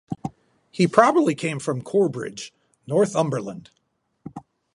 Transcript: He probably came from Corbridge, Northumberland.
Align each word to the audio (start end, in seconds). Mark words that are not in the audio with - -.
He 0.71 0.87
probably 0.87 1.35
came 1.35 1.59
from 1.59 1.83
Corbridge, 1.83 2.51
Northumberland. 2.87 3.69